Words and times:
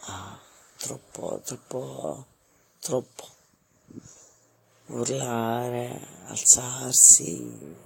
ah, 0.00 0.38
troppo, 0.76 1.40
troppo, 1.44 2.26
troppo, 2.80 3.28
urlare, 4.86 6.06
alzarsi, 6.26 7.76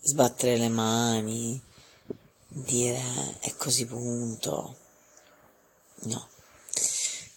sbattere 0.00 0.56
le 0.56 0.68
mani, 0.68 1.60
dire 2.48 3.38
è 3.40 3.54
così 3.56 3.86
punto, 3.86 4.76
no. 6.02 6.28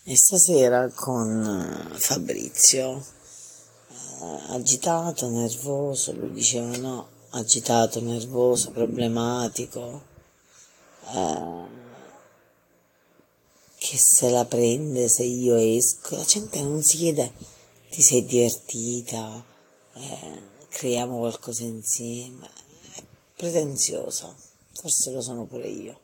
E 0.05 0.17
stasera 0.17 0.89
con 0.89 1.95
Fabrizio, 1.97 3.05
eh, 3.89 4.41
agitato, 4.49 5.29
nervoso, 5.29 6.11
lui 6.13 6.31
diceva 6.31 6.75
no, 6.75 7.12
agitato, 7.33 7.99
nervoso, 7.99 8.71
problematico, 8.71 10.01
eh, 11.13 11.81
che 13.77 13.97
se 13.97 14.29
la 14.29 14.45
prende 14.45 15.07
se 15.07 15.23
io 15.23 15.55
esco, 15.55 16.15
la 16.15 16.23
gente 16.23 16.61
non 16.61 16.81
si 16.81 16.97
chiede 16.97 17.31
ti 17.89 18.01
sei 18.01 18.25
divertita, 18.25 19.43
eh, 19.93 20.41
creiamo 20.69 21.19
qualcosa 21.19 21.63
insieme, 21.63 22.49
è 22.95 23.03
pretenziosa, 23.35 24.33
forse 24.73 25.11
lo 25.11 25.21
sono 25.21 25.45
pure 25.45 25.67
io. 25.67 25.99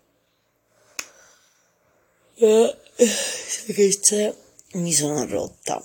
Eh, 2.36 2.78
che 2.96 4.00
c'è? 4.00 4.36
Mi 4.74 4.94
sono 4.94 5.26
rotta 5.26 5.82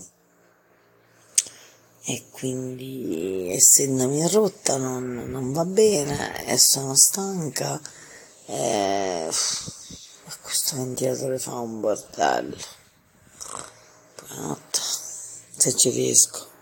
e 2.06 2.26
quindi 2.30 3.50
essendomi 3.50 4.28
rotta 4.28 4.76
non, 4.76 5.24
non 5.30 5.52
va 5.52 5.64
bene 5.64 6.46
e 6.46 6.58
sono 6.58 6.94
stanca 6.94 7.80
e 8.46 9.28
questo 10.42 10.76
ventilatore 10.76 11.38
fa 11.38 11.54
un 11.54 11.80
bordello 11.80 12.56
buonanotte 14.16 14.80
se 15.56 15.74
ci 15.74 15.88
riesco 15.90 16.53